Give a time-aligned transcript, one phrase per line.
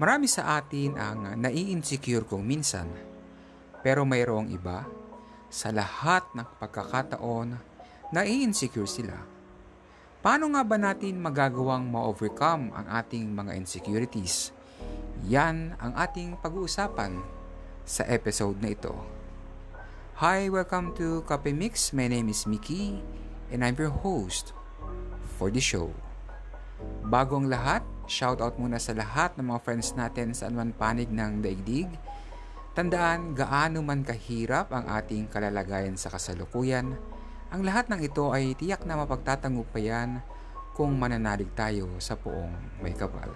[0.00, 2.88] Marami sa atin ang nai-insecure kung minsan.
[3.84, 4.88] Pero mayroong iba,
[5.52, 7.60] sa lahat ng pagkakataon,
[8.08, 9.20] nai-insecure sila.
[10.24, 14.56] Paano nga ba natin magagawang ma-overcome ang ating mga insecurities?
[15.28, 17.20] Yan ang ating pag-uusapan
[17.84, 18.96] sa episode na ito.
[20.24, 21.92] Hi, welcome to Coffee Mix.
[21.92, 22.96] My name is Mickey
[23.52, 24.56] and I'm your host
[25.36, 25.92] for the show.
[27.04, 31.42] Bago ang lahat, shoutout muna sa lahat ng mga friends natin sa anuman panig ng
[31.42, 31.90] daigdig.
[32.72, 36.96] Tandaan gaano man kahirap ang ating kalalagayan sa kasalukuyan,
[37.52, 40.24] ang lahat ng ito ay tiyak na mapagtatangupayan
[40.72, 43.28] kung mananalig tayo sa poong may kapal.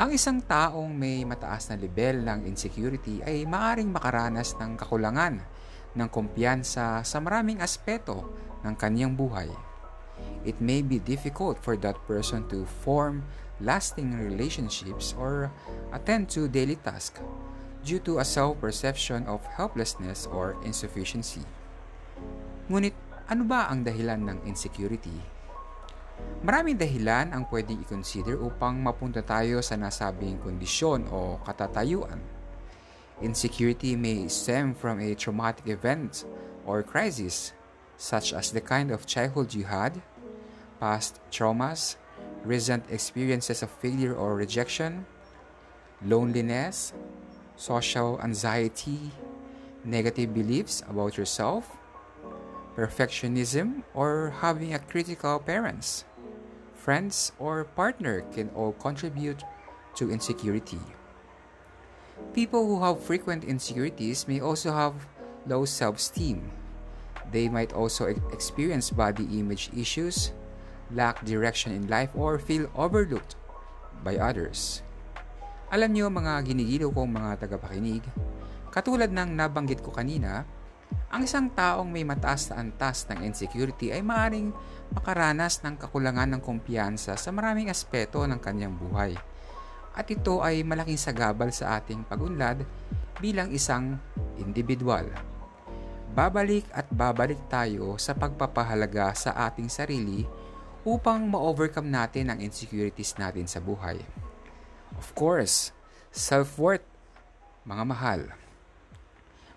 [0.00, 5.38] Ang isang taong may mataas na level ng insecurity ay maaring makaranas ng kakulangan
[5.94, 8.26] ng kumpiyansa sa maraming aspeto
[8.66, 9.69] ng kanyang buhay.
[10.44, 13.28] It may be difficult for that person to form
[13.60, 15.52] lasting relationships or
[15.92, 17.20] attend to daily tasks
[17.84, 21.44] due to a self-perception of helplessness or insufficiency.
[22.68, 22.96] Ngunit
[23.28, 25.40] ano ba ang dahilan ng insecurity?
[26.40, 32.20] Maraming dahilan ang pwedeng i-consider upang mapunta tayo sa nasabing kondisyon o katatayuan.
[33.20, 36.24] Insecurity may stem from a traumatic event
[36.64, 37.52] or crisis,
[38.00, 40.00] such as the kind of childhood you had,
[40.80, 41.96] past traumas,
[42.44, 45.06] recent experiences of failure or rejection,
[46.04, 46.92] loneliness,
[47.56, 49.12] social anxiety,
[49.84, 51.76] negative beliefs about yourself,
[52.74, 56.04] perfectionism, or having a critical parents
[56.80, 59.44] friends, or partner can all contribute
[59.94, 60.80] to insecurity.
[62.32, 64.94] People who have frequent insecurities may also have
[65.46, 66.50] low self esteem.
[67.30, 70.32] They might also experience body image issues,
[70.94, 73.34] lack direction in life, or feel overlooked
[74.02, 74.82] by others.
[75.70, 78.02] Alam niyo mga ginigilo kong mga tagapakinig,
[78.74, 80.42] katulad ng nabanggit ko kanina,
[81.10, 84.50] ang isang taong may mataas na antas ng insecurity ay maaaring
[84.94, 89.14] makaranas ng kakulangan ng kumpiyansa sa maraming aspeto ng kanyang buhay.
[89.94, 92.62] At ito ay malaking sagabal sa ating pagunlad
[93.18, 93.98] bilang isang
[94.38, 95.06] individual.
[96.10, 100.26] Babalik at babalik tayo sa pagpapahalaga sa ating sarili
[100.86, 104.00] upang ma-overcome natin ang insecurities natin sa buhay.
[104.96, 105.72] Of course,
[106.12, 106.84] self-worth,
[107.68, 108.20] mga mahal.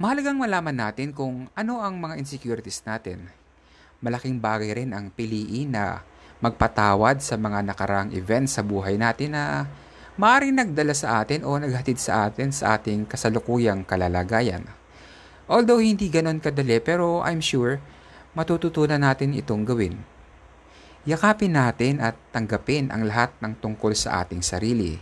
[0.00, 3.28] Mahalagang malaman natin kung ano ang mga insecurities natin
[4.00, 6.00] malaking bagay rin ang piliin na
[6.40, 9.68] magpatawad sa mga nakarang events sa buhay natin na
[10.16, 14.64] maaaring nagdala sa atin o naghatid sa atin sa ating kasalukuyang kalalagayan.
[15.44, 17.76] Although hindi ganon kadali pero I'm sure
[18.32, 20.00] matututunan natin itong gawin.
[21.08, 25.00] Yakapin natin at tanggapin ang lahat ng tungkol sa ating sarili.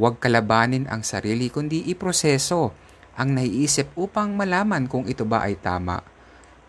[0.00, 2.72] Huwag kalabanin ang sarili kundi iproseso
[3.18, 6.00] ang naiisip upang malaman kung ito ba ay tama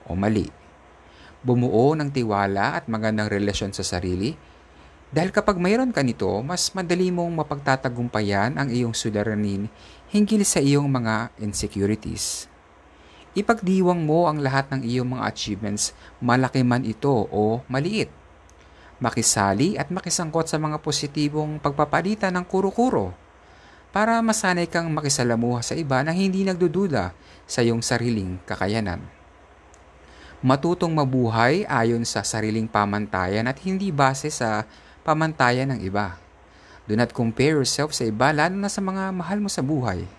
[0.03, 0.61] o mali
[1.41, 4.37] bumuo ng tiwala at magandang relasyon sa sarili.
[5.11, 9.67] Dahil kapag mayroon ka nito, mas madali mong mapagtatagumpayan ang iyong suliranin
[10.07, 12.47] hinggil sa iyong mga insecurities.
[13.35, 15.91] Ipagdiwang mo ang lahat ng iyong mga achievements,
[16.23, 18.20] malaki man ito o maliit.
[19.01, 23.17] Makisali at makisangkot sa mga positibong pagpapalitan ng kuro-kuro
[23.89, 27.11] para masanay kang makisalamuha sa iba na hindi nagdududa
[27.49, 29.01] sa iyong sariling kakayanan
[30.41, 34.65] matutong mabuhay ayon sa sariling pamantayan at hindi base sa
[35.05, 36.17] pamantayan ng iba.
[36.89, 40.09] Do not compare yourself sa iba lalo na sa mga mahal mo sa buhay.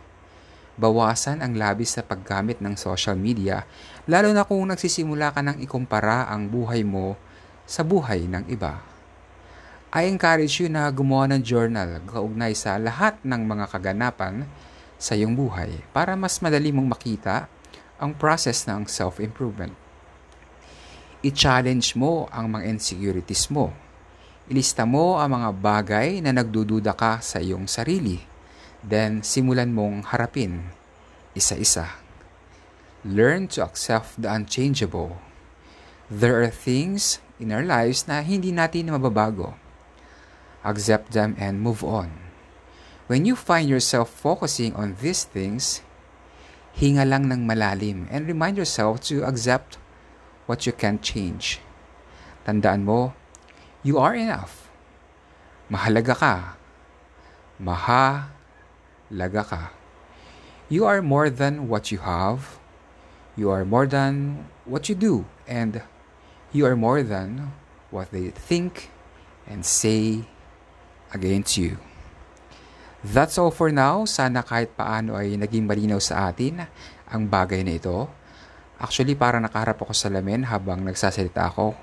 [0.78, 3.66] Bawasan ang labis sa paggamit ng social media
[4.06, 7.18] lalo na kung nagsisimula ka ng ikumpara ang buhay mo
[7.66, 8.82] sa buhay ng iba.
[9.92, 14.48] I encourage you na gumawa ng journal kaugnay sa lahat ng mga kaganapan
[14.96, 17.50] sa iyong buhay para mas madali mong makita
[18.00, 19.76] ang process ng self-improvement.
[21.22, 23.70] I-challenge mo ang mga insecurities mo.
[24.50, 28.18] Ilista mo ang mga bagay na nagdududa ka sa iyong sarili.
[28.82, 30.74] Then, simulan mong harapin
[31.32, 31.98] isa-isa.
[33.04, 35.18] Learn to accept the unchangeable.
[36.12, 39.58] There are things in our lives na hindi natin mababago.
[40.62, 42.14] Accept them and move on.
[43.10, 45.82] When you find yourself focusing on these things,
[46.78, 49.76] hinga lang ng malalim and remind yourself to accept
[50.46, 51.58] what you can't change.
[52.46, 53.12] Tandaan mo,
[53.82, 54.70] you are enough.
[55.66, 56.34] Mahalaga ka.
[57.58, 59.62] Mahalaga ka.
[60.70, 62.62] You are more than what you have.
[63.36, 65.24] You are more than what you do.
[65.44, 65.82] And
[66.52, 67.52] you are more than
[67.88, 68.92] what they think
[69.48, 70.24] and say
[71.12, 71.80] against you.
[73.02, 74.06] That's all for now.
[74.06, 76.62] Sana kahit paano ay naging malinaw sa atin
[77.10, 78.06] ang bagay na ito.
[78.78, 81.74] Actually, para nakaharap ako sa lamin habang nagsasalita ako.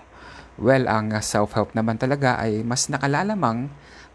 [0.60, 3.68] Well, ang self-help naman talaga ay mas nakalalamang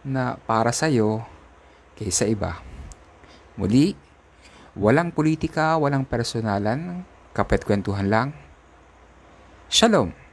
[0.04, 1.24] na para sa'yo
[1.96, 2.60] kaysa iba.
[3.56, 3.96] Muli,
[4.76, 8.28] walang politika, walang personalan, kapit kwentuhan lang.
[9.68, 10.23] Shalom!